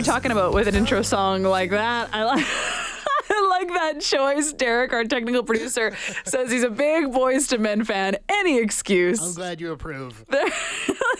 [0.00, 2.08] we talking about with an intro song like that?
[2.14, 2.46] I like.
[3.32, 4.52] I like that choice.
[4.52, 5.94] Derek, our technical producer,
[6.24, 8.16] says he's a big Boyz II Men fan.
[8.28, 9.20] Any excuse.
[9.20, 10.24] I'm glad you approve.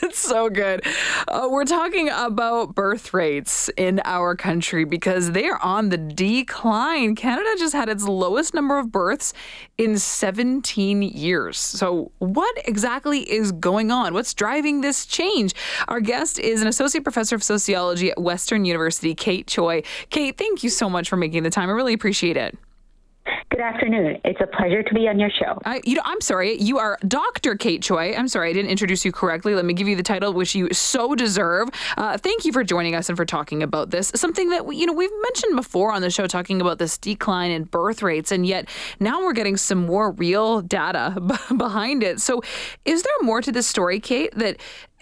[0.03, 0.85] it's so good.
[1.29, 7.15] Uh, we're talking about birth rates in our country because they are on the decline.
[7.15, 9.35] Canada just had its lowest number of births
[9.77, 11.59] in 17 years.
[11.59, 14.15] So, what exactly is going on?
[14.15, 15.55] What's driving this change?
[15.89, 19.83] Our guest is an associate professor of sociology at Western University, Kate Choi.
[20.11, 21.69] Kate, thank you so much for making the time.
[21.69, 22.57] I really appreciate it.
[23.61, 24.19] Good afternoon.
[24.25, 25.61] It's a pleasure to be on your show.
[25.67, 26.59] I, you know, I'm sorry.
[26.59, 27.57] You are Dr.
[27.57, 28.15] Kate Choi.
[28.15, 29.55] I'm sorry I didn't introduce you correctly.
[29.55, 31.69] Let me give you the title, which you so deserve.
[31.99, 34.13] Uh, thank you for joining us and for talking about this.
[34.15, 37.51] Something that we, you know we've mentioned before on the show, talking about this decline
[37.51, 38.67] in birth rates, and yet
[38.99, 41.21] now we're getting some more real data
[41.55, 42.23] behind it.
[42.23, 42.41] So,
[42.87, 44.33] is there more to this story, Kate?
[44.37, 44.59] That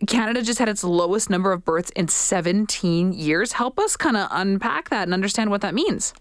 [0.09, 3.53] Canada just had its lowest number of births in 17 years.
[3.53, 6.13] Help us kind of unpack that and understand what that means.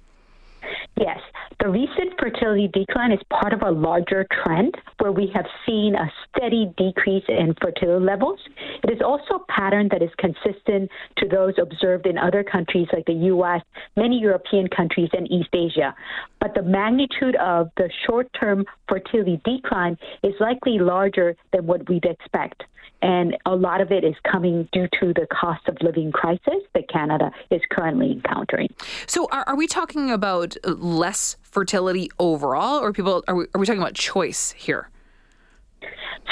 [1.00, 1.20] Yes,
[1.60, 6.12] the recent fertility decline is part of a larger trend where we have seen a
[6.28, 8.40] steady decrease in fertility levels.
[8.84, 13.06] It is also a pattern that is consistent to those observed in other countries like
[13.06, 13.62] the US,
[13.96, 15.96] many European countries, and East Asia.
[16.40, 22.06] But the magnitude of the short term fertility decline is likely larger than what we'd
[22.06, 22.64] expect.
[23.02, 26.90] And a lot of it is coming due to the cost of living crisis that
[26.90, 28.74] Canada is currently encountering.
[29.06, 33.66] So, are, are we talking about less fertility overall, or people are we, are we
[33.66, 34.90] talking about choice here?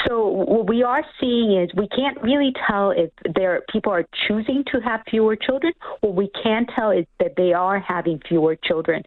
[0.06, 4.62] So what we are seeing is we can't really tell if there people are choosing
[4.72, 5.72] to have fewer children.
[6.00, 9.02] What we can tell is that they are having fewer children.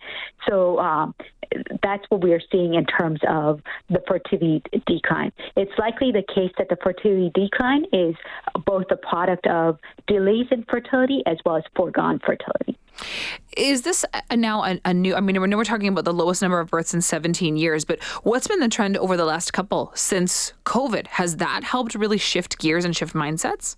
[0.50, 1.14] So um,
[1.84, 5.32] that's what we are seeing in terms of the fertility decline.
[5.56, 8.16] It's likely the case that the fertility decline is
[8.66, 12.78] both a product of delays in fertility as well as foregone fertility.
[13.58, 15.15] Is this a, now a, a, new?
[15.15, 18.48] I mean, we're talking about the lowest number of births in 17 years, but what's
[18.48, 21.08] been the trend over the last couple since COVID?
[21.08, 23.76] Has that helped really shift gears and shift mindsets?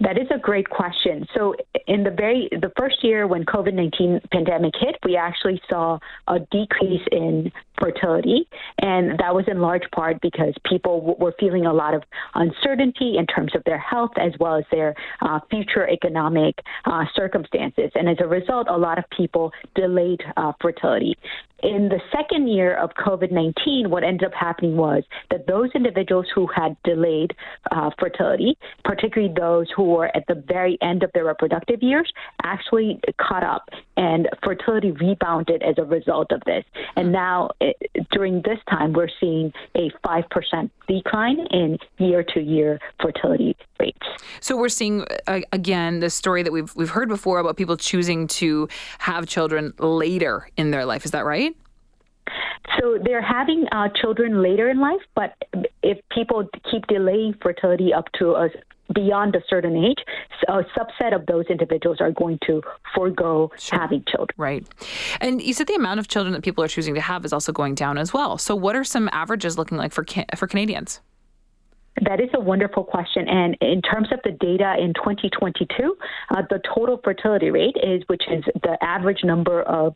[0.00, 1.28] That is a great question.
[1.32, 1.54] So,
[1.86, 6.40] in the very the first year when COVID nineteen pandemic hit, we actually saw a
[6.50, 8.48] decrease in fertility,
[8.78, 12.02] and that was in large part because people w- were feeling a lot of
[12.34, 16.54] uncertainty in terms of their health as well as their uh, future economic
[16.84, 21.16] uh, circumstances, and as a result, a lot of people delayed uh, fertility.
[21.62, 26.26] In the second year of COVID 19, what ended up happening was that those individuals
[26.34, 27.32] who had delayed
[27.70, 33.00] uh, fertility, particularly those who were at the very end of their reproductive years, actually
[33.20, 36.64] caught up and fertility rebounded as a result of this.
[36.96, 37.71] And now, it,
[38.10, 44.06] during this time, we're seeing a 5% decline in year to year fertility rates.
[44.40, 48.26] So we're seeing, uh, again, the story that we've, we've heard before about people choosing
[48.28, 48.68] to
[48.98, 51.04] have children later in their life.
[51.04, 51.56] Is that right?
[52.78, 55.34] So they're having uh, children later in life, but
[55.82, 58.48] if people keep delaying fertility up to a
[58.94, 59.98] beyond a certain age,
[60.48, 62.62] a subset of those individuals are going to
[62.94, 63.78] forego sure.
[63.78, 64.34] having children.
[64.36, 64.66] Right.
[65.20, 67.52] And you said the amount of children that people are choosing to have is also
[67.52, 68.38] going down as well.
[68.38, 70.04] So what are some averages looking like for
[70.36, 71.00] for Canadians?
[72.00, 73.28] That is a wonderful question.
[73.28, 75.96] And in terms of the data in 2022,
[76.30, 79.94] uh, the total fertility rate is, which is the average number of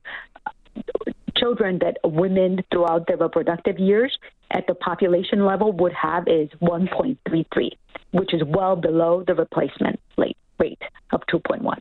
[1.37, 4.17] children that women throughout their reproductive years
[4.51, 7.71] at the population level would have is 1.33,
[8.13, 10.83] which is well below the replacement rate
[11.13, 11.81] of 2.1.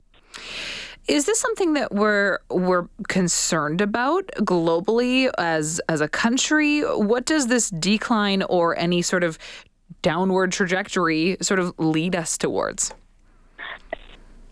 [1.07, 6.81] Is this something that we're we're concerned about globally as as a country?
[6.81, 9.37] What does this decline or any sort of
[10.01, 12.91] downward trajectory sort of lead us towards?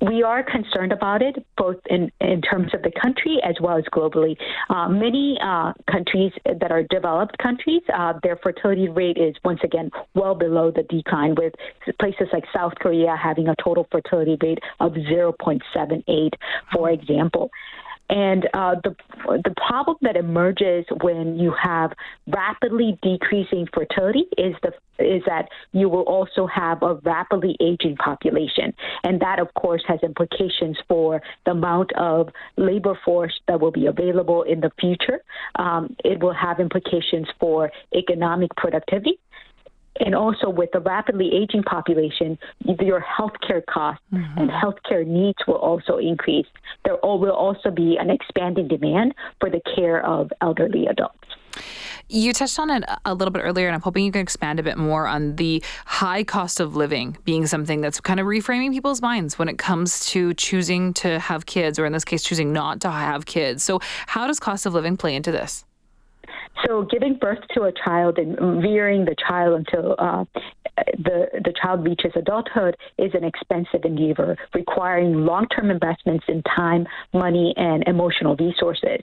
[0.08, 3.84] We are concerned about it, both in, in terms of the country as well as
[3.94, 4.36] globally.
[4.69, 9.90] Uh, many uh, countries that are developed countries, uh, their fertility rate is once again
[10.13, 11.54] well below the decline, with
[12.00, 16.30] places like South Korea having a total fertility rate of 0.78,
[16.74, 17.50] for example.
[18.13, 18.95] And uh, the
[19.44, 21.94] the problem that emerges when you have
[22.27, 28.71] rapidly decreasing fertility is the is that you will also have a rapidly aging population,
[29.04, 33.88] and that of course has implications for the amount of labor force that will be
[33.88, 35.24] available in the future.
[35.56, 39.18] Um, it will have implications for economic productivity
[40.00, 42.38] and also with the rapidly aging population,
[42.81, 44.40] your healthcare costs mm-hmm.
[44.40, 46.48] and healthcare needs will also increase.
[46.86, 51.18] There will also be an expanding demand for the care of elderly adults.
[52.10, 54.63] You touched on it a little bit earlier, and I'm hoping you can expand a
[54.63, 59.01] bit more on the high cost of living being something that's kind of reframing people's
[59.01, 62.81] minds when it comes to choosing to have kids, or in this case, choosing not
[62.81, 63.63] to have kids.
[63.63, 65.63] So, how does cost of living play into this?
[66.66, 70.26] So, giving birth to a child and rearing the child until uh,
[70.98, 77.54] the the child reaches adulthood is an expensive endeavor, requiring long-term investments in time, money,
[77.58, 79.02] and emotional resources.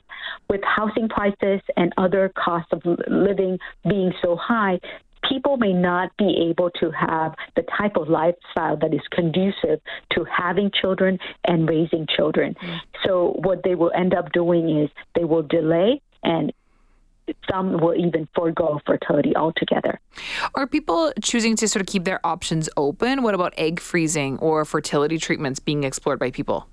[0.48, 3.58] With housing prices and other costs of living
[3.88, 4.80] being so high,
[5.28, 9.80] people may not be able to have the type of lifestyle that is conducive
[10.12, 12.54] to having children and raising children.
[12.54, 12.76] Mm-hmm.
[13.04, 16.52] So, what they will end up doing is they will delay and
[17.50, 20.00] some will even forego fertility altogether.
[20.54, 23.22] Are people choosing to sort of keep their options open?
[23.22, 26.68] What about egg freezing or fertility treatments being explored by people?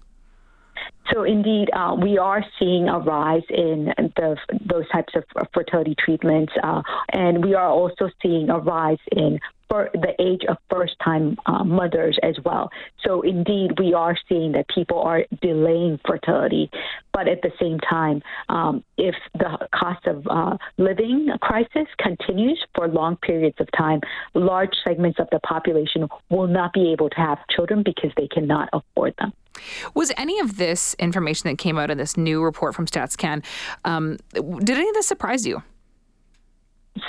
[1.13, 5.23] So indeed, uh, we are seeing a rise in the, those types of
[5.53, 6.81] fertility treatments, uh,
[7.13, 9.39] and we are also seeing a rise in
[9.69, 12.69] for the age of first time uh, mothers as well.
[13.05, 16.69] So, indeed, we are seeing that people are delaying fertility.
[17.13, 22.87] But at the same time, um, if the cost of uh, living crisis continues for
[22.87, 24.01] long periods of time,
[24.33, 28.69] large segments of the population will not be able to have children because they cannot
[28.73, 29.33] afford them.
[29.95, 33.43] Was any of this information that came out in this new report from StatsCan,
[33.85, 35.63] um, did any of this surprise you?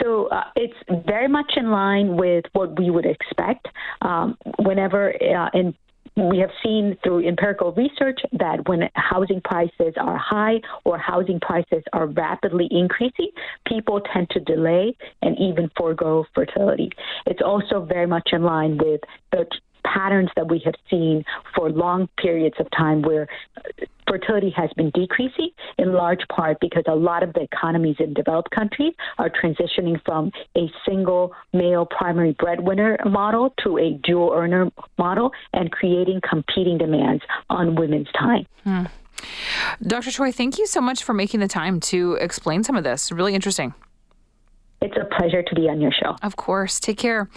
[0.00, 3.68] So uh, it's very much in line with what we would expect.
[4.02, 5.74] Um, whenever uh, in
[6.16, 11.82] we have seen through empirical research that when housing prices are high or housing prices
[11.92, 13.30] are rapidly increasing,
[13.66, 16.90] people tend to delay and even forego fertility.
[17.26, 19.00] It's also very much in line with
[19.30, 19.46] the
[19.84, 21.24] patterns that we have seen
[21.54, 23.28] for long periods of time where
[24.08, 28.50] fertility has been decreasing in large part because a lot of the economies in developed
[28.50, 35.30] countries are transitioning from a single male primary breadwinner model to a dual earner model
[35.52, 38.46] and creating competing demands on women's time.
[38.64, 38.84] Hmm.
[39.82, 40.10] Dr.
[40.10, 43.10] Choi, thank you so much for making the time to explain some of this.
[43.10, 43.74] Really interesting.
[44.80, 46.16] It's a pleasure to be on your show.
[46.22, 46.78] Of course.
[46.78, 47.28] Take care.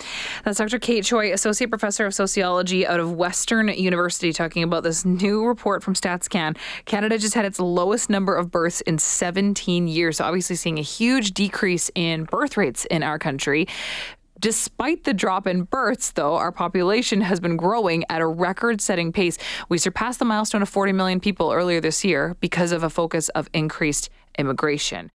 [0.46, 0.78] That's Dr.
[0.78, 5.82] Kate Choi, Associate Professor of Sociology out of Western University, talking about this new report
[5.84, 6.56] from StatsCan.
[6.86, 10.18] Canada just had its lowest number of births in 17 years.
[10.18, 13.68] So, obviously, seeing a huge decrease in birth rates in our country.
[14.40, 19.12] Despite the drop in births, though, our population has been growing at a record setting
[19.12, 19.40] pace.
[19.68, 23.30] We surpassed the milestone of 40 million people earlier this year because of a focus
[23.30, 25.10] of increased immigration.